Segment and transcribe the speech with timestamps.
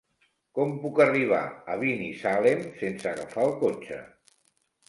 [0.59, 1.41] Com puc arribar
[1.73, 4.01] a Binissalem sense agafar el cotxe?